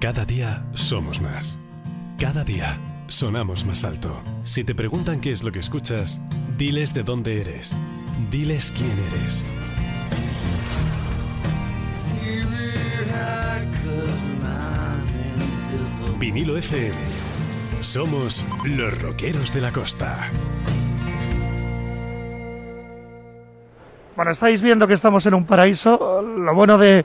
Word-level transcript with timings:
Cada 0.00 0.24
día 0.24 0.64
somos 0.74 1.20
más. 1.20 1.58
Cada 2.20 2.44
día 2.44 2.78
sonamos 3.08 3.64
más 3.64 3.84
alto. 3.84 4.22
Si 4.44 4.62
te 4.62 4.72
preguntan 4.72 5.20
qué 5.20 5.32
es 5.32 5.42
lo 5.42 5.50
que 5.50 5.58
escuchas, 5.58 6.22
diles 6.56 6.94
de 6.94 7.02
dónde 7.02 7.40
eres. 7.40 7.76
Diles 8.30 8.72
quién 8.76 8.96
eres. 9.08 9.44
Vinilo 16.20 16.56
FM. 16.56 16.96
Somos 17.80 18.46
los 18.66 19.02
rockeros 19.02 19.52
de 19.52 19.60
la 19.60 19.72
costa. 19.72 20.30
Bueno, 24.14 24.30
estáis 24.30 24.62
viendo 24.62 24.86
que 24.86 24.94
estamos 24.94 25.26
en 25.26 25.34
un 25.34 25.44
paraíso. 25.44 26.22
Lo 26.22 26.54
bueno 26.54 26.78
de 26.78 27.04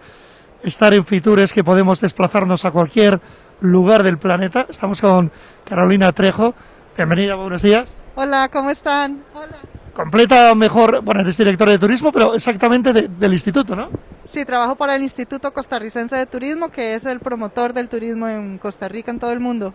estar 0.64 0.94
en 0.94 1.06
Fitur 1.06 1.40
es 1.40 1.54
que 1.54 1.64
podemos 1.64 2.02
desplazarnos 2.02 2.66
a 2.66 2.72
cualquier 2.72 3.20
lugar 3.62 4.04
del 4.04 4.18
planeta. 4.18 4.66
Estamos 4.70 5.02
con 5.02 5.32
Carolina 5.66 6.12
Trejo. 6.12 6.54
Bienvenida, 6.98 7.36
buenos 7.36 7.62
días. 7.62 7.98
Hola, 8.16 8.50
¿cómo 8.50 8.70
están? 8.70 9.24
Hola. 9.34 9.58
Completa 9.94 10.56
mejor, 10.56 11.02
bueno, 11.02 11.22
eres 11.22 11.38
directora 11.38 11.72
de 11.72 11.80
turismo, 11.80 12.12
pero 12.12 12.34
exactamente 12.34 12.94
de- 12.94 13.08
del 13.08 13.34
instituto, 13.34 13.76
¿no? 13.76 13.90
Sí, 14.26 14.44
trabajo 14.44 14.76
para 14.76 14.96
el 14.96 15.04
Instituto 15.04 15.54
Costarricense 15.54 16.16
de 16.16 16.26
Turismo, 16.26 16.70
que 16.70 16.96
es 16.96 17.06
el 17.06 17.20
promotor 17.20 17.74
del 17.74 17.90
turismo 17.90 18.28
en 18.28 18.58
Costa 18.58 18.88
Rica, 18.88 19.12
en 19.12 19.20
todo 19.20 19.32
el 19.32 19.40
mundo. 19.40 19.74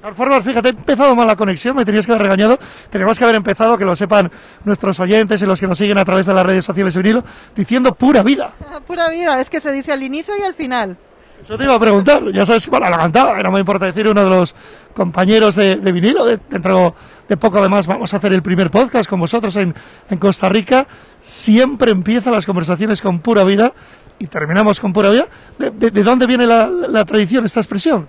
De 0.00 0.04
todas 0.04 0.16
formas, 0.16 0.42
fíjate, 0.42 0.68
he 0.68 0.70
empezado 0.70 1.14
mal 1.14 1.26
la 1.26 1.36
conexión, 1.36 1.76
me 1.76 1.84
tenías 1.84 2.06
que 2.06 2.12
haber 2.12 2.22
regañado. 2.22 2.58
Teníamos 2.88 3.18
que 3.18 3.24
haber 3.24 3.36
empezado, 3.36 3.76
que 3.76 3.84
lo 3.84 3.94
sepan 3.94 4.30
nuestros 4.64 4.98
oyentes 4.98 5.42
y 5.42 5.46
los 5.46 5.60
que 5.60 5.66
nos 5.68 5.76
siguen 5.76 5.98
a 5.98 6.04
través 6.06 6.24
de 6.24 6.32
las 6.32 6.46
redes 6.46 6.64
sociales 6.64 6.94
de 6.94 7.02
vinilo, 7.02 7.22
diciendo 7.54 7.94
pura 7.94 8.22
vida. 8.22 8.52
Pura 8.86 9.10
vida, 9.10 9.38
es 9.42 9.50
que 9.50 9.60
se 9.60 9.70
dice 9.72 9.92
al 9.92 10.02
inicio 10.02 10.32
y 10.40 10.42
al 10.42 10.54
final. 10.54 10.96
Eso 11.42 11.56
te 11.58 11.64
iba 11.64 11.74
a 11.74 11.78
preguntar, 11.78 12.22
ya 12.32 12.44
sabes, 12.46 12.66
bueno, 12.68 12.88
la 12.88 12.96
cantaba, 12.98 13.42
no 13.42 13.50
me 13.52 13.60
importa 13.60 13.86
decir, 13.86 14.06
uno 14.08 14.24
de 14.24 14.30
los 14.30 14.54
compañeros 14.94 15.54
de, 15.54 15.76
de 15.76 15.92
vinilo, 15.92 16.24
de- 16.26 16.38
dentro 16.50 16.94
de 17.28 17.36
poco 17.36 17.58
además 17.58 17.86
vamos 17.86 18.12
a 18.12 18.16
hacer 18.18 18.32
el 18.34 18.42
primer 18.42 18.70
podcast 18.70 19.08
con 19.08 19.20
vosotros 19.20 19.54
en, 19.56 19.74
en 20.10 20.18
Costa 20.18 20.48
Rica, 20.50 20.86
siempre 21.20 21.92
empiezan 21.92 22.32
las 22.32 22.44
conversaciones 22.46 23.00
con 23.00 23.20
pura 23.20 23.44
vida 23.44 23.72
y 24.18 24.26
terminamos 24.26 24.80
con 24.80 24.92
pura 24.92 25.10
vida. 25.10 25.28
¿De, 25.58 25.70
de- 25.70 25.90
de 25.90 26.02
dónde 26.02 26.26
viene 26.26 26.46
la, 26.46 26.66
la 26.66 27.04
tradición, 27.04 27.44
esta 27.44 27.60
expresión? 27.60 28.08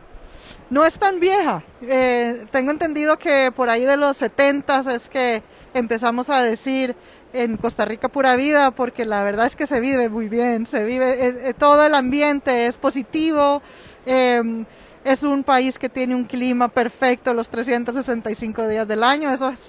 No 0.72 0.86
es 0.86 0.98
tan 0.98 1.20
vieja. 1.20 1.64
Eh, 1.82 2.48
tengo 2.52 2.72
entendido 2.72 3.20
que 3.20 3.52
por 3.56 3.70
ahí 3.70 3.84
de 3.84 3.98
los 3.98 4.18
70 4.18 4.96
es 4.96 5.10
que 5.10 5.44
empezamos 5.74 6.30
a 6.30 6.42
decir 6.42 6.96
en 7.34 7.58
Costa 7.58 7.86
Rica 7.86 8.08
pura 8.08 8.36
vida, 8.36 8.72
porque 8.72 9.06
la 9.06 9.24
verdad 9.24 9.48
es 9.48 9.56
que 9.56 9.68
se 9.68 9.80
vive 9.80 10.10
muy 10.10 10.30
bien, 10.30 10.66
se 10.66 10.84
vive, 10.84 11.12
eh, 11.12 11.38
eh, 11.44 11.54
todo 11.54 11.86
el 11.86 11.96
ambiente 11.96 12.68
es 12.68 12.78
positivo, 12.78 13.62
eh, 14.06 14.64
es 15.04 15.24
un 15.24 15.44
país 15.44 15.78
que 15.78 15.90
tiene 15.90 16.16
un 16.16 16.26
clima 16.26 16.68
perfecto 16.68 17.34
los 17.34 17.50
365 17.50 18.68
días 18.68 18.88
del 18.88 19.04
año, 19.04 19.30
eso 19.32 19.50
es 19.50 19.60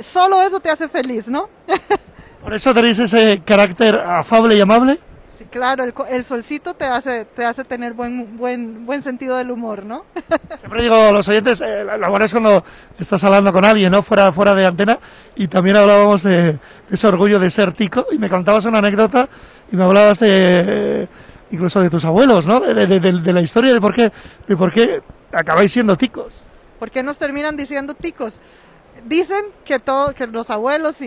solo 0.00 0.42
eso 0.42 0.60
te 0.60 0.70
hace 0.70 0.88
feliz, 0.88 1.28
¿no? 1.28 1.48
Por 2.42 2.54
eso 2.54 2.72
tenéis 2.72 2.98
ese 2.98 3.42
carácter 3.44 3.96
afable 3.96 4.56
y 4.56 4.60
amable. 4.60 5.00
Sí, 5.36 5.44
claro, 5.50 5.84
el, 5.84 5.92
el 6.08 6.24
solcito 6.24 6.74
te 6.74 6.84
hace, 6.86 7.26
te 7.26 7.44
hace 7.44 7.62
tener 7.64 7.92
buen, 7.92 8.38
buen, 8.38 8.86
buen 8.86 9.02
sentido 9.02 9.36
del 9.36 9.50
humor, 9.50 9.84
¿no? 9.84 10.04
Siempre 10.56 10.82
digo 10.82 10.94
a 10.94 11.12
los 11.12 11.28
oyentes, 11.28 11.60
eh, 11.60 11.84
lo 11.84 12.08
bueno 12.08 12.24
es 12.24 12.32
cuando 12.32 12.64
estás 12.98 13.22
hablando 13.24 13.52
con 13.52 13.64
alguien, 13.64 13.92
¿no? 13.92 14.02
Fuera, 14.02 14.32
fuera 14.32 14.54
de 14.54 14.64
antena, 14.64 14.98
y 15.34 15.48
también 15.48 15.76
hablábamos 15.76 16.22
de, 16.22 16.52
de 16.52 16.58
ese 16.90 17.06
orgullo 17.06 17.38
de 17.38 17.50
ser 17.50 17.72
tico, 17.72 18.06
y 18.10 18.18
me 18.18 18.30
contabas 18.30 18.64
una 18.64 18.78
anécdota, 18.78 19.28
y 19.70 19.76
me 19.76 19.84
hablabas 19.84 20.18
de, 20.20 20.28
eh, 21.02 21.08
incluso 21.50 21.80
de 21.80 21.90
tus 21.90 22.04
abuelos, 22.06 22.46
¿no? 22.46 22.60
De, 22.60 22.86
de- 22.86 22.98
de- 23.00 23.20
de 23.20 23.32
la 23.34 23.42
historia 23.42 23.74
de 23.74 23.80
por 23.80 23.92
qué, 23.94 24.10
de 24.48 24.56
por 24.56 24.72
qué 24.72 25.02
acabáis 25.32 25.70
siendo 25.72 25.96
ticos. 25.96 26.42
¿Por 26.78 26.90
qué 26.90 27.02
nos 27.02 27.18
terminan 27.18 27.56
diciendo 27.58 27.92
ticos? 27.94 28.40
Dicen 29.06 29.44
que 29.66 29.78
todo, 29.78 30.14
que 30.14 30.26
los 30.26 30.48
abuelos 30.50 31.00
y, 31.02 31.06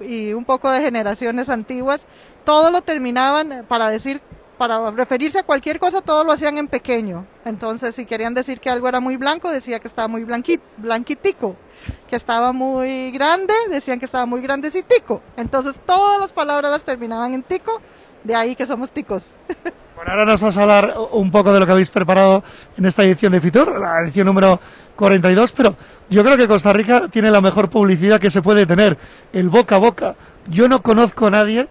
y- 0.00 0.04
y 0.04 0.32
un 0.32 0.44
poco 0.44 0.70
de 0.70 0.80
generaciones 0.80 1.48
antiguas, 1.48 2.06
todo 2.48 2.70
lo 2.70 2.80
terminaban 2.80 3.66
para 3.68 3.90
decir, 3.90 4.22
para 4.56 4.90
referirse 4.90 5.40
a 5.40 5.42
cualquier 5.42 5.78
cosa, 5.78 6.00
todo 6.00 6.24
lo 6.24 6.32
hacían 6.32 6.56
en 6.56 6.66
pequeño. 6.66 7.26
Entonces, 7.44 7.94
si 7.94 8.06
querían 8.06 8.32
decir 8.32 8.58
que 8.58 8.70
algo 8.70 8.88
era 8.88 9.00
muy 9.00 9.18
blanco, 9.18 9.50
decía 9.50 9.80
que 9.80 9.86
estaba 9.86 10.08
muy 10.08 10.22
blanqui- 10.24 10.58
blanquitico. 10.78 11.56
Que 12.08 12.16
estaba 12.16 12.54
muy 12.54 13.10
grande, 13.10 13.52
decían 13.68 13.98
que 13.98 14.06
estaba 14.06 14.24
muy 14.24 14.40
grandecitico. 14.40 15.20
Entonces, 15.36 15.78
todas 15.84 16.20
las 16.20 16.32
palabras 16.32 16.72
las 16.72 16.84
terminaban 16.84 17.34
en 17.34 17.42
tico, 17.42 17.82
de 18.24 18.34
ahí 18.34 18.56
que 18.56 18.64
somos 18.64 18.92
ticos. 18.92 19.26
Bueno, 19.98 20.12
ahora 20.12 20.24
nos 20.26 20.40
vas 20.40 20.56
a 20.56 20.62
hablar 20.62 20.94
un 21.10 21.32
poco 21.32 21.52
de 21.52 21.58
lo 21.58 21.66
que 21.66 21.72
habéis 21.72 21.90
preparado 21.90 22.44
en 22.76 22.86
esta 22.86 23.02
edición 23.02 23.32
de 23.32 23.40
Fitur, 23.40 23.80
la 23.80 24.00
edición 24.02 24.26
número 24.28 24.60
42, 24.94 25.50
pero 25.50 25.74
yo 26.08 26.22
creo 26.22 26.36
que 26.36 26.46
Costa 26.46 26.72
Rica 26.72 27.08
tiene 27.08 27.32
la 27.32 27.40
mejor 27.40 27.68
publicidad 27.68 28.20
que 28.20 28.30
se 28.30 28.40
puede 28.40 28.64
tener, 28.64 28.96
el 29.32 29.48
boca 29.48 29.74
a 29.74 29.78
boca. 29.78 30.14
Yo 30.46 30.68
no 30.68 30.82
conozco 30.82 31.26
a 31.26 31.30
nadie 31.30 31.66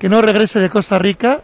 que 0.00 0.08
no 0.08 0.22
regrese 0.22 0.58
de 0.58 0.70
Costa 0.70 0.98
Rica 0.98 1.42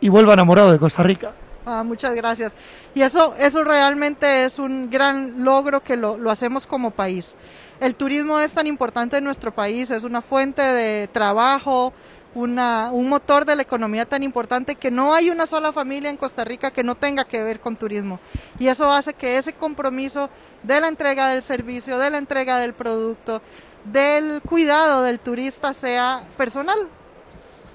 y 0.00 0.08
vuelva 0.08 0.32
enamorado 0.32 0.72
de 0.72 0.78
Costa 0.78 1.02
Rica. 1.02 1.32
Ah, 1.66 1.82
muchas 1.84 2.14
gracias. 2.14 2.54
Y 2.94 3.02
eso, 3.02 3.34
eso 3.38 3.62
realmente 3.62 4.46
es 4.46 4.58
un 4.58 4.88
gran 4.90 5.44
logro 5.44 5.82
que 5.82 5.94
lo, 5.94 6.18
hacemos 6.30 6.66
como 6.66 6.90
país. 6.90 7.34
El 7.78 7.94
turismo 7.94 8.40
es 8.40 8.52
tan 8.52 8.66
importante 8.66 9.18
en 9.18 9.24
nuestro 9.24 9.52
país, 9.52 9.90
es 9.90 10.04
una 10.04 10.22
fuente 10.22 10.62
de 10.62 11.08
trabajo, 11.12 11.92
un 12.34 13.08
motor 13.08 13.44
de 13.44 13.56
la 13.56 13.62
economía 13.62 14.06
tan 14.06 14.22
importante 14.22 14.76
que 14.76 14.90
no 14.90 15.12
hay 15.12 15.28
una 15.28 15.44
sola 15.44 15.70
familia 15.72 16.08
en 16.08 16.16
Costa 16.16 16.44
Rica 16.44 16.70
que 16.70 16.82
no 16.82 16.94
tenga 16.94 17.24
que 17.24 17.42
ver 17.42 17.60
con 17.60 17.76
turismo. 17.76 18.20
Y 18.58 18.68
eso 18.68 18.90
hace 18.90 19.12
que 19.12 19.36
ese 19.36 19.52
compromiso 19.52 20.30
de 20.62 20.80
la 20.80 20.88
entrega 20.88 21.28
del 21.28 21.42
servicio, 21.42 21.98
de 21.98 22.08
la 22.08 22.16
entrega 22.16 22.58
del 22.58 22.72
producto, 22.72 23.42
del 23.84 24.40
cuidado 24.40 25.02
del 25.02 25.20
turista 25.20 25.74
sea 25.74 26.24
personal, 26.38 26.88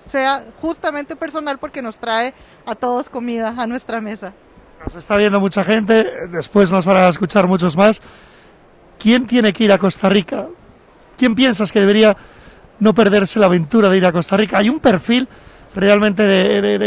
sea 0.07 0.43
justamente 0.61 1.15
personal 1.15 1.57
porque 1.57 1.81
nos 1.81 1.97
trae 1.99 2.33
a 2.65 2.75
todos 2.75 3.09
comida 3.09 3.53
a 3.57 3.67
nuestra 3.67 4.01
mesa. 4.01 4.33
Nos 4.83 4.95
está 4.95 5.15
viendo 5.17 5.39
mucha 5.39 5.63
gente, 5.63 6.27
después 6.31 6.71
nos 6.71 6.85
van 6.85 6.97
a 6.97 7.07
escuchar 7.09 7.47
muchos 7.47 7.75
más. 7.75 8.01
¿Quién 8.99 9.25
tiene 9.27 9.51
que 9.53 9.63
ir 9.63 9.71
a 9.71 9.77
Costa 9.77 10.09
Rica? 10.09 10.47
¿Quién 11.17 11.33
piensas 11.35 11.71
que 11.71 11.79
debería 11.79 12.15
no 12.79 12.93
perderse 12.93 13.39
la 13.39 13.45
aventura 13.47 13.89
de 13.89 13.97
ir 13.97 14.05
a 14.05 14.11
Costa 14.11 14.37
Rica? 14.37 14.57
Hay 14.59 14.69
un 14.69 14.79
perfil 14.79 15.27
realmente 15.73 16.23
de, 16.23 16.61
de- 16.61 16.77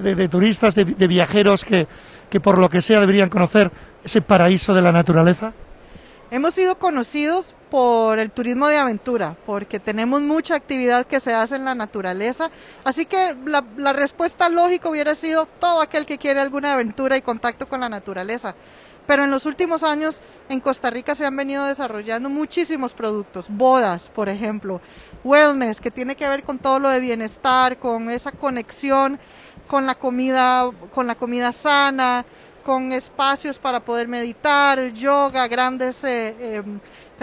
de- 0.00 0.14
de- 0.14 0.28
turistas, 0.28 0.74
de, 0.74 0.84
de 0.84 1.06
viajeros 1.06 1.64
que, 1.64 1.86
que 2.30 2.40
por 2.40 2.58
lo 2.58 2.68
que 2.70 2.80
sea 2.80 3.00
deberían 3.00 3.28
conocer 3.28 3.70
ese 4.04 4.22
paraíso 4.22 4.72
de 4.74 4.82
la 4.82 4.92
naturaleza. 4.92 5.52
Hemos 6.30 6.54
sido 6.54 6.76
conocidos 6.78 7.54
por 7.72 8.18
el 8.18 8.30
turismo 8.30 8.68
de 8.68 8.76
aventura, 8.76 9.34
porque 9.46 9.80
tenemos 9.80 10.20
mucha 10.20 10.54
actividad 10.54 11.06
que 11.06 11.20
se 11.20 11.32
hace 11.32 11.56
en 11.56 11.64
la 11.64 11.74
naturaleza. 11.74 12.50
Así 12.84 13.06
que 13.06 13.34
la, 13.46 13.92
respuesta 13.94 14.50
lógica 14.50 14.90
hubiera 14.90 15.14
sido 15.14 15.46
todo 15.58 15.80
aquel 15.80 16.04
que 16.04 16.18
quiere 16.18 16.38
alguna 16.38 16.74
aventura 16.74 17.16
y 17.16 17.22
contacto 17.22 17.66
con 17.66 17.80
la 17.80 17.88
naturaleza. 17.88 18.54
Pero 19.06 19.24
en 19.24 19.30
los 19.30 19.46
últimos 19.46 19.82
años 19.84 20.20
en 20.50 20.60
Costa 20.60 20.90
Rica 20.90 21.14
se 21.14 21.24
han 21.24 21.34
venido 21.34 21.64
desarrollando 21.64 22.28
muchísimos 22.28 22.92
productos, 22.92 23.46
bodas, 23.48 24.10
por 24.14 24.28
ejemplo, 24.28 24.82
wellness, 25.24 25.80
que 25.80 25.90
tiene 25.90 26.14
que 26.14 26.28
ver 26.28 26.42
con 26.42 26.58
todo 26.58 26.78
lo 26.78 26.90
de 26.90 27.00
bienestar, 27.00 27.78
con 27.78 28.10
esa 28.10 28.32
conexión 28.32 29.18
con 29.66 29.86
la 29.86 29.94
comida, 29.94 30.70
con 30.94 31.06
la 31.06 31.14
comida 31.14 31.50
sana, 31.52 32.26
con 32.62 32.92
espacios 32.92 33.58
para 33.58 33.80
poder 33.80 34.08
meditar, 34.08 34.92
yoga, 34.92 35.48
grandes, 35.48 36.04
eh, 36.04 36.34
eh, 36.38 36.62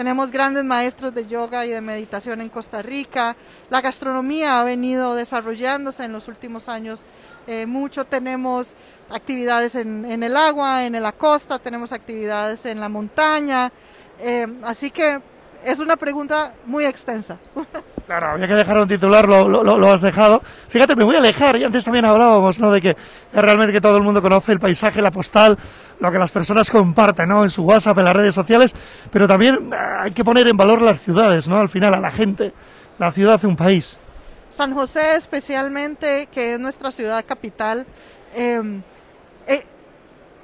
tenemos 0.00 0.30
grandes 0.30 0.64
maestros 0.64 1.14
de 1.14 1.26
yoga 1.26 1.66
y 1.66 1.72
de 1.72 1.82
meditación 1.82 2.40
en 2.40 2.48
Costa 2.48 2.80
Rica. 2.80 3.36
La 3.68 3.82
gastronomía 3.82 4.58
ha 4.58 4.64
venido 4.64 5.14
desarrollándose 5.14 6.04
en 6.04 6.12
los 6.14 6.26
últimos 6.26 6.70
años 6.70 7.02
eh, 7.46 7.66
mucho. 7.66 8.06
Tenemos 8.06 8.72
actividades 9.10 9.74
en, 9.74 10.22
el 10.22 10.38
agua, 10.38 10.86
en 10.86 11.02
la 11.02 11.12
costa, 11.12 11.58
tenemos 11.58 11.92
actividades 11.92 12.64
en 12.64 12.80
la 12.80 12.88
montaña. 12.88 13.70
Eh, 14.18 14.46
así 14.62 14.90
que 14.90 15.20
es 15.66 15.78
una 15.80 15.96
pregunta 15.96 16.54
muy 16.64 16.86
extensa. 16.86 17.36
Claro, 18.10 18.30
había 18.30 18.48
que 18.48 18.56
dejar 18.56 18.76
un 18.76 18.88
titular, 18.88 19.28
lo, 19.28 19.92
has 19.92 20.00
dejado. 20.00 20.42
Fíjate, 20.68 20.96
me 20.96 21.04
voy 21.04 21.14
a 21.14 21.18
alejar, 21.20 21.56
y 21.58 21.62
antes 21.62 21.84
también 21.84 22.04
hablábamos, 22.04 22.58
¿no? 22.58 22.72
De 22.72 22.80
que 22.80 22.96
realmente 23.32 23.72
que 23.72 23.80
todo 23.80 23.96
el 23.98 24.02
mundo 24.02 24.20
conoce 24.20 24.50
el 24.50 24.58
paisaje, 24.58 25.00
la 25.00 25.12
postal, 25.12 25.56
lo 26.00 26.10
que 26.10 26.18
las 26.18 26.32
personas 26.32 26.68
comparten, 26.70 27.28
¿no? 27.28 27.44
En 27.44 27.50
su 27.50 27.62
WhatsApp, 27.62 27.96
en 27.98 28.06
las 28.06 28.16
redes 28.16 28.34
sociales, 28.34 28.74
pero 29.12 29.28
también 29.28 29.70
hay 29.72 30.10
que 30.10 30.24
poner 30.24 30.48
en 30.48 30.56
valor 30.56 30.82
las 30.82 30.98
ciudades, 30.98 31.46
¿no? 31.46 31.56
Al 31.58 31.68
final, 31.68 31.94
a 31.94 32.00
la 32.00 32.10
gente. 32.10 32.52
La 32.98 33.12
ciudad 33.12 33.34
hace 33.34 33.46
un 33.46 33.54
país. 33.54 33.96
San 34.50 34.74
José, 34.74 35.14
especialmente, 35.14 36.28
que 36.32 36.54
es 36.54 36.58
nuestra 36.58 36.90
ciudad 36.90 37.24
capital, 37.24 37.86
eh, 38.34 38.80
eh, 39.46 39.64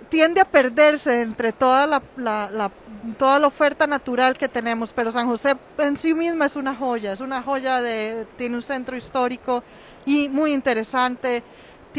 tiende 0.08 0.41
a 0.41 0.44
perderse 0.44 1.23
entre 1.23 1.53
toda 1.53 1.87
la, 1.87 2.03
la, 2.17 2.70
toda 3.19 3.38
la 3.38 3.47
oferta 3.47 3.87
natural 3.87 4.37
que 4.37 4.49
tenemos, 4.49 4.93
pero 4.93 5.12
San 5.12 5.26
José 5.26 5.56
en 5.79 5.97
sí 5.97 6.14
misma 6.14 6.47
es 6.47 6.56
una 6.56 6.75
joya, 6.75 7.12
es 7.12 7.20
una 7.20 7.43
joya 7.43 7.81
de, 7.81 8.26
tiene 8.37 8.56
un 8.56 8.62
centro 8.62 8.97
histórico 8.97 9.62
y 10.05 10.29
muy 10.29 10.53
interesante, 10.53 11.43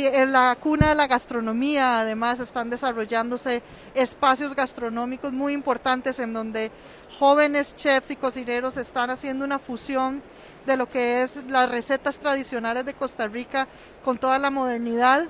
en 0.06 0.32
la 0.32 0.56
cuna 0.62 0.90
de 0.90 0.96
la 0.96 1.08
gastronomía, 1.08 2.00
además 2.00 2.40
están 2.40 2.70
desarrollándose 2.70 3.64
espacios 3.96 4.56
gastronómicos 4.56 5.34
muy 5.34 5.54
importantes 5.54 6.20
en 6.20 6.34
donde 6.34 6.72
jóvenes 7.18 7.76
chefs 7.76 8.12
y 8.12 8.16
cocineros 8.16 8.78
están 8.78 9.10
haciendo 9.10 9.44
una 9.44 9.58
fusión 9.58 10.22
de 10.68 10.78
lo 10.78 10.88
que 10.88 11.24
es 11.24 11.36
las 11.48 11.70
recetas 11.70 12.18
tradicionales 12.20 12.86
de 12.86 12.94
Costa 12.94 13.28
Rica 13.28 13.68
con 14.04 14.18
toda 14.18 14.38
la 14.38 14.52
modernidad 14.52 15.28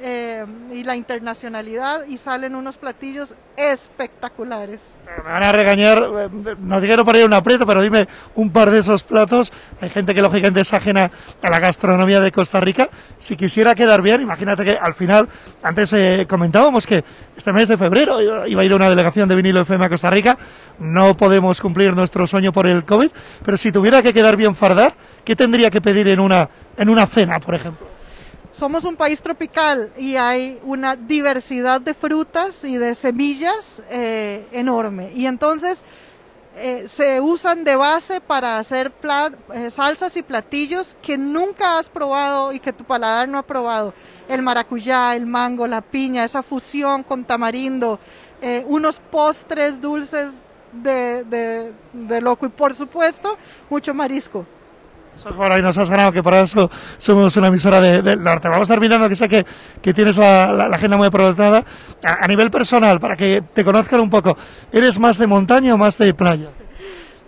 eh, 0.00 0.44
y 0.72 0.84
la 0.84 0.96
internacionalidad 0.96 2.06
y 2.06 2.18
salen 2.18 2.54
unos 2.54 2.76
platillos 2.76 3.34
espectaculares. 3.56 4.80
Me 5.04 5.30
van 5.30 5.42
a 5.42 5.50
regañar, 5.50 5.98
eh, 5.98 6.28
no 6.60 6.80
quiero 6.80 7.04
poner 7.04 7.24
un 7.24 7.32
aprieto, 7.32 7.66
pero 7.66 7.82
dime 7.82 8.06
un 8.36 8.50
par 8.50 8.70
de 8.70 8.78
esos 8.78 9.02
platos. 9.02 9.52
Hay 9.80 9.90
gente 9.90 10.14
que 10.14 10.22
lógicamente 10.22 10.60
es 10.60 10.72
ajena 10.72 11.10
a 11.42 11.50
la 11.50 11.58
gastronomía 11.58 12.20
de 12.20 12.30
Costa 12.30 12.60
Rica. 12.60 12.88
Si 13.18 13.36
quisiera 13.36 13.74
quedar 13.74 14.00
bien, 14.00 14.20
imagínate 14.20 14.64
que 14.64 14.78
al 14.80 14.94
final, 14.94 15.28
antes 15.62 15.92
eh, 15.92 16.26
comentábamos 16.28 16.86
que 16.86 17.04
este 17.36 17.52
mes 17.52 17.68
de 17.68 17.76
febrero 17.76 18.46
iba 18.46 18.62
a 18.62 18.64
ir 18.64 18.74
una 18.74 18.88
delegación 18.88 19.28
de 19.28 19.34
vinilo 19.34 19.60
FM 19.62 19.84
a 19.84 19.88
Costa 19.88 20.10
Rica. 20.10 20.38
No 20.78 21.16
podemos 21.16 21.60
cumplir 21.60 21.94
nuestro 21.94 22.26
sueño 22.26 22.52
por 22.52 22.68
el 22.68 22.84
COVID, 22.84 23.10
pero 23.44 23.56
si 23.56 23.72
tuviera 23.72 24.02
que 24.02 24.14
quedar 24.14 24.36
bien 24.36 24.54
fardar, 24.54 24.94
¿qué 25.24 25.34
tendría 25.34 25.70
que 25.70 25.80
pedir 25.80 26.06
en 26.06 26.20
una, 26.20 26.48
en 26.76 26.88
una 26.88 27.06
cena, 27.06 27.40
por 27.40 27.56
ejemplo? 27.56 27.97
Somos 28.58 28.84
un 28.84 28.96
país 28.96 29.22
tropical 29.22 29.92
y 29.96 30.16
hay 30.16 30.58
una 30.64 30.96
diversidad 30.96 31.80
de 31.80 31.94
frutas 31.94 32.64
y 32.64 32.76
de 32.76 32.96
semillas 32.96 33.80
eh, 33.88 34.46
enorme. 34.50 35.12
Y 35.14 35.26
entonces 35.26 35.82
eh, 36.56 36.86
se 36.88 37.20
usan 37.20 37.62
de 37.62 37.76
base 37.76 38.20
para 38.20 38.58
hacer 38.58 38.92
eh, 39.54 39.70
salsas 39.70 40.16
y 40.16 40.24
platillos 40.24 40.96
que 41.00 41.16
nunca 41.16 41.78
has 41.78 41.88
probado 41.88 42.52
y 42.52 42.58
que 42.58 42.72
tu 42.72 42.82
paladar 42.82 43.28
no 43.28 43.38
ha 43.38 43.44
probado. 43.44 43.94
El 44.28 44.42
maracuyá, 44.42 45.14
el 45.14 45.24
mango, 45.24 45.68
la 45.68 45.80
piña, 45.80 46.24
esa 46.24 46.42
fusión 46.42 47.04
con 47.04 47.24
tamarindo, 47.24 47.98
unos 48.66 49.00
postres 49.10 49.80
dulces 49.80 50.32
de 50.72 52.20
loco 52.20 52.46
y 52.46 52.50
por 52.50 52.74
supuesto 52.74 53.38
mucho 53.70 53.94
marisco. 53.94 54.44
Eso 55.18 55.30
es 55.30 55.36
bueno 55.36 55.58
y 55.58 55.62
nos 55.62 55.76
has 55.76 55.90
ganado, 55.90 56.12
que 56.12 56.22
por 56.22 56.32
eso 56.34 56.70
somos 56.96 57.36
una 57.36 57.48
emisora 57.48 57.80
del 57.80 58.22
norte. 58.22 58.46
Vamos 58.46 58.60
a 58.60 58.72
estar 58.72 58.80
mirando 58.80 59.08
que 59.08 59.16
sé 59.16 59.28
que, 59.28 59.44
que 59.82 59.92
tienes 59.92 60.16
la, 60.16 60.66
agenda 60.66 60.96
muy 60.96 61.08
aprovechada. 61.08 61.64
A, 62.04 62.28
nivel 62.28 62.52
personal, 62.52 63.00
para 63.00 63.16
que 63.16 63.42
te 63.52 63.64
conozcan 63.64 63.98
un 63.98 64.10
poco, 64.10 64.36
¿eres 64.70 64.96
más 65.00 65.18
de 65.18 65.26
montaña 65.26 65.74
o 65.74 65.76
más 65.76 65.98
de 65.98 66.14
playa? 66.14 66.50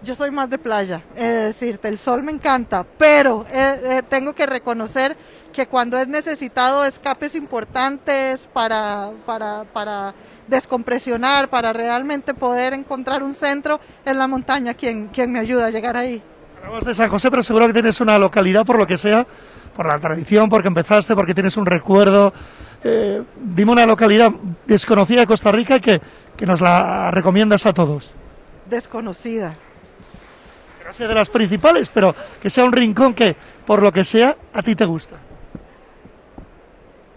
Yo 0.04 0.14
soy 0.14 0.30
más 0.30 0.48
de 0.48 0.58
playa, 0.58 1.02
es 1.16 1.44
decirte, 1.46 1.88
el 1.88 1.98
sol 1.98 2.22
me 2.22 2.30
encanta, 2.30 2.86
pero 2.96 3.44
eh, 3.50 3.80
eh, 3.82 4.02
tengo 4.08 4.34
que 4.34 4.46
reconocer 4.46 5.16
que 5.52 5.66
cuando 5.66 5.98
es 5.98 6.06
necesitado 6.06 6.84
escapes 6.84 7.34
importantes 7.34 8.48
para, 8.52 9.10
para, 9.26 9.64
para 9.64 10.14
descompresionar, 10.46 11.50
para 11.50 11.72
realmente 11.72 12.34
poder 12.34 12.72
encontrar 12.72 13.24
un 13.24 13.34
centro, 13.34 13.80
en 14.04 14.16
la 14.16 14.28
montaña 14.28 14.74
quien, 14.74 15.08
quien 15.08 15.32
me 15.32 15.40
ayuda 15.40 15.66
a 15.66 15.70
llegar 15.70 15.96
ahí. 15.96 16.22
Hablamos 16.60 16.84
de 16.84 16.94
San 16.94 17.08
José, 17.08 17.30
pero 17.30 17.42
seguro 17.42 17.66
que 17.66 17.72
tienes 17.72 18.00
una 18.02 18.18
localidad 18.18 18.66
por 18.66 18.76
lo 18.76 18.86
que 18.86 18.98
sea, 18.98 19.26
por 19.74 19.86
la 19.86 19.98
tradición, 19.98 20.50
porque 20.50 20.68
empezaste, 20.68 21.14
porque 21.14 21.32
tienes 21.32 21.56
un 21.56 21.64
recuerdo. 21.64 22.34
Eh, 22.84 23.22
dime 23.36 23.72
una 23.72 23.86
localidad 23.86 24.30
desconocida 24.66 25.20
de 25.20 25.26
Costa 25.26 25.50
Rica 25.52 25.80
que, 25.80 26.00
que 26.36 26.44
nos 26.44 26.60
la 26.60 27.10
recomiendas 27.10 27.64
a 27.64 27.72
todos. 27.72 28.14
Desconocida. 28.68 29.56
Que 30.78 30.84
no 30.84 30.92
sea 30.92 31.08
de 31.08 31.14
las 31.14 31.30
principales, 31.30 31.88
pero 31.88 32.14
que 32.42 32.50
sea 32.50 32.64
un 32.64 32.72
rincón 32.72 33.14
que, 33.14 33.34
por 33.64 33.82
lo 33.82 33.90
que 33.90 34.04
sea, 34.04 34.36
a 34.52 34.62
ti 34.62 34.74
te 34.74 34.84
gusta 34.84 35.16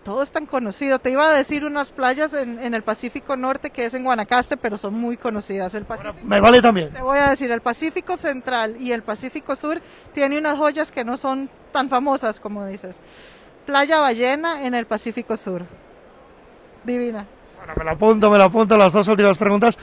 todo 0.04 0.24
es 0.24 0.32
tan 0.32 0.46
conocido. 0.46 1.00
Te 1.00 1.10
iba 1.10 1.28
a 1.28 1.32
decir 1.32 1.66
unas 1.66 1.90
playas 1.90 2.34
en, 2.34 2.74
el 2.74 2.84
Pacífico 2.84 3.36
Norte 3.36 3.70
que 3.70 3.86
es 3.86 3.94
en 3.94 4.04
Guanacaste, 4.04 4.58
pero 4.58 4.78
son 4.78 4.94
muy 4.94 5.18
conocidas. 5.18 5.74
El 5.76 5.86
Pacífico, 5.86 6.18
me 6.24 6.40
vale 6.40 6.62
también. 6.62 6.92
Te 6.92 7.02
voy 7.02 7.20
a 7.20 7.30
decir, 7.30 7.52
el 7.52 7.62
Pacífico 7.62 8.18
Central 8.18 8.78
y 8.80 8.92
el 8.92 9.04
Pacífico 9.04 9.56
Sur 9.56 9.82
tiene 10.14 10.38
unas 10.38 10.58
joyas 10.58 10.92
que 10.92 11.04
no 11.04 11.18
son 11.18 11.50
tan 11.72 11.90
famosas 11.90 12.40
como 12.40 12.66
dices. 12.66 12.98
Playa 13.66 14.00
Ballena 14.00 14.66
en 14.66 14.74
el 14.74 14.86
Pacífico 14.86 15.38
Sur. 15.38 15.64
Divina. 16.84 17.26
Bueno, 17.58 17.74
me 17.78 17.84
lo 17.86 17.92
apunto, 17.92 18.30
me 18.30 18.38
lo 18.38 18.44
apunto 18.44 18.78
las 18.78 18.92
dos 18.92 19.08
últimas 19.08 19.38
preguntas. 19.38 19.78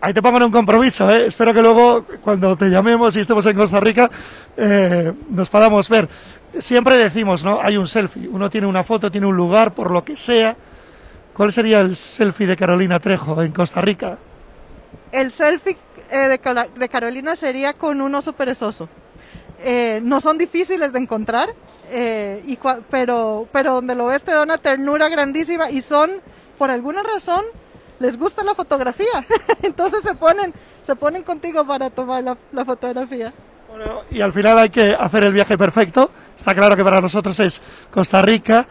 Ahí 0.00 0.12
te 0.12 0.22
pongo 0.22 0.36
en 0.36 0.44
un 0.44 0.52
compromiso, 0.52 1.10
¿eh? 1.10 1.26
Espero 1.26 1.52
que 1.52 1.60
luego, 1.60 2.04
cuando 2.20 2.56
te 2.56 2.68
llamemos 2.70 3.16
y 3.16 3.20
estemos 3.20 3.44
en 3.46 3.56
Costa 3.56 3.80
Rica, 3.80 4.08
eh, 4.56 5.12
nos 5.30 5.50
podamos 5.50 5.88
ver 5.88 6.08
siempre 6.58 6.96
decimos, 6.96 7.44
¿no? 7.44 7.60
Hay 7.60 7.76
un 7.76 7.86
selfie. 7.86 8.28
Uno 8.28 8.50
tiene 8.50 8.66
una 8.66 8.84
foto, 8.84 9.10
tiene 9.10 9.26
un 9.26 9.36
lugar, 9.36 9.72
por 9.72 9.90
lo 9.90 10.04
que 10.04 10.16
sea. 10.16 10.56
¿Cuál 11.32 11.52
sería 11.52 11.80
el 11.80 11.94
selfie 11.94 12.46
de 12.46 12.56
Carolina 12.56 12.98
Trejo 13.00 13.40
en 13.42 13.52
Costa 13.52 13.80
Rica? 13.80 14.18
El 15.12 15.30
selfie 15.30 15.76
eh, 16.10 16.38
de, 16.76 16.88
Carolina 16.88 17.36
sería 17.36 17.74
con 17.74 18.00
un 18.00 18.14
oso 18.14 18.32
perezoso. 18.32 18.88
Eh, 19.60 20.00
no 20.02 20.20
son 20.20 20.38
difíciles 20.38 20.92
de 20.92 20.98
encontrar, 20.98 21.48
eh, 21.90 22.42
y 22.46 22.58
pero, 22.90 23.46
pero 23.52 23.74
donde 23.74 23.94
lo 23.94 24.06
ves 24.06 24.22
te 24.22 24.32
da 24.32 24.42
una 24.42 24.58
ternura 24.58 25.08
grandísima 25.08 25.70
y 25.70 25.80
son, 25.82 26.10
por 26.56 26.70
alguna 26.70 27.02
razón, 27.02 27.44
les 27.98 28.16
gusta 28.16 28.42
la 28.44 28.54
fotografía. 28.54 29.26
Entonces 29.62 30.02
se 30.02 30.14
ponen, 30.14 30.52
se 30.82 30.96
ponen 30.96 31.22
contigo 31.22 31.66
para 31.66 31.90
tomar 31.90 32.36
la 32.52 32.64
fotografía 32.64 33.32
y 34.10 34.20
al 34.20 34.32
final 34.32 34.58
hay 34.58 34.70
que 34.70 34.96
hacer 34.98 35.24
el 35.24 35.32
viaje 35.32 35.58
perfecto. 35.58 36.10
Está 36.38 36.54
claro 36.54 36.76
que 36.76 36.84
para 36.84 37.00
nosotros 37.00 37.38
es 37.40 37.60
Costa 37.90 38.22
Rica. 38.22 38.66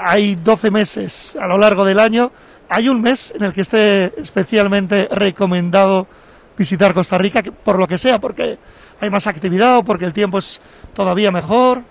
Hay 0.00 0.34
12 0.34 0.70
meses 0.70 1.36
a 1.38 1.46
lo 1.46 1.58
largo 1.58 1.84
del 1.84 2.00
año. 2.00 2.32
Hay 2.70 2.88
un 2.88 3.02
mes 3.02 3.34
en 3.36 3.44
el 3.44 3.52
que 3.52 3.60
esté 3.60 4.18
especialmente 4.20 5.06
recomendado 5.12 6.08
visitar 6.56 6.94
Costa 6.94 7.18
Rica, 7.18 7.42
por 7.42 7.78
lo 7.78 7.86
que 7.86 7.98
sea, 7.98 8.18
porque 8.18 8.58
hay 8.98 9.10
más 9.10 9.26
actividad 9.26 9.76
o 9.76 9.84
porque 9.84 10.06
el 10.06 10.14
tiempo 10.14 10.38
es 10.38 10.60
todavía 10.94 11.30
mejor. 11.30 11.82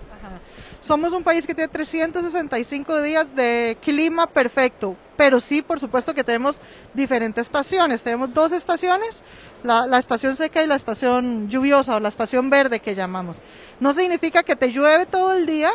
Somos 0.80 1.12
un 1.12 1.22
país 1.22 1.46
que 1.46 1.54
tiene 1.54 1.68
365 1.68 3.00
días 3.00 3.26
de 3.36 3.78
clima 3.80 4.26
perfecto, 4.26 4.96
pero 5.16 5.40
sí, 5.40 5.62
por 5.62 5.80
supuesto 5.80 6.14
que 6.14 6.24
tenemos 6.24 6.56
diferentes 6.94 7.46
estaciones. 7.46 8.02
Tenemos 8.02 8.32
dos 8.32 8.52
estaciones, 8.52 9.22
la, 9.62 9.98
estación 9.98 10.36
seca 10.36 10.62
y 10.62 10.66
la 10.66 10.76
estación 10.76 11.48
lluviosa 11.48 11.96
o 11.96 12.00
la 12.00 12.08
estación 12.08 12.50
verde 12.50 12.80
que 12.80 12.94
llamamos. 12.94 13.38
No 13.80 13.92
significa 13.94 14.42
que 14.42 14.56
te 14.56 14.70
llueve 14.70 15.06
todo 15.06 15.34
el 15.34 15.46
día 15.46 15.70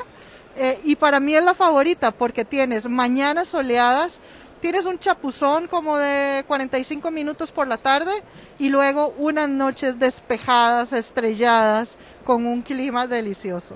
eh, 0.56 0.80
y 0.84 0.96
para 0.96 1.20
mí 1.20 1.36
es 1.36 1.44
la 1.44 1.54
favorita 1.54 2.12
porque 2.12 2.46
tienes 2.46 2.88
mañanas 2.88 3.48
soleadas, 3.48 4.20
tienes 4.62 4.86
un 4.86 5.00
chapuzón 5.00 5.68
como 5.68 5.98
de 5.98 6.44
45 6.48 7.10
minutos 7.10 7.52
por 7.52 7.68
la 7.68 7.78
tarde 7.78 8.12
y 8.60 8.70
luego 8.70 9.14
unas 9.18 9.50
noches 9.50 9.98
despejadas, 9.98 10.94
estrelladas, 10.94 11.98
con 12.26 12.46
un 12.46 12.62
clima 12.62 13.08
delicioso. 13.08 13.76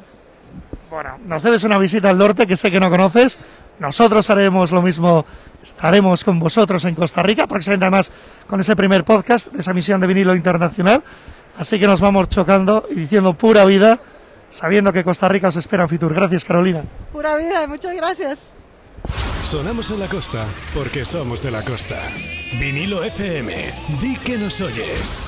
Bueno, 0.89 1.17
nos 1.25 1.43
debes 1.43 1.63
una 1.63 1.77
visita 1.77 2.09
al 2.09 2.17
norte 2.17 2.45
que 2.45 2.57
sé 2.57 2.69
que 2.71 2.79
no 2.79 2.89
conoces. 2.89 3.37
Nosotros 3.79 4.29
haremos 4.29 4.71
lo 4.71 4.81
mismo, 4.81 5.25
estaremos 5.63 6.23
con 6.23 6.39
vosotros 6.39 6.85
en 6.85 6.95
Costa 6.95 7.21
Rica, 7.23 7.47
próximamente 7.47 7.85
además 7.85 8.11
con 8.47 8.59
ese 8.59 8.75
primer 8.75 9.03
podcast 9.03 9.51
de 9.51 9.59
esa 9.59 9.73
misión 9.73 9.99
de 9.99 10.07
vinilo 10.07 10.35
internacional. 10.35 11.03
Así 11.57 11.79
que 11.79 11.87
nos 11.87 12.01
vamos 12.01 12.29
chocando 12.29 12.85
y 12.89 12.95
diciendo 12.95 13.33
pura 13.33 13.65
vida, 13.65 13.99
sabiendo 14.49 14.93
que 14.93 15.03
Costa 15.03 15.27
Rica 15.27 15.49
os 15.49 15.55
espera 15.55 15.83
en 15.83 15.89
Fitur. 15.89 16.13
Gracias, 16.13 16.45
Carolina. 16.45 16.83
Pura 17.11 17.35
vida, 17.37 17.67
muchas 17.67 17.95
gracias. 17.95 18.39
Sonamos 19.41 19.91
en 19.91 19.99
la 19.99 20.07
costa 20.07 20.45
porque 20.73 21.05
somos 21.05 21.41
de 21.41 21.51
la 21.51 21.61
costa. 21.61 22.01
Vinilo 22.59 23.03
FM, 23.03 23.53
di 23.99 24.15
que 24.17 24.37
nos 24.37 24.59
oyes. 24.61 25.21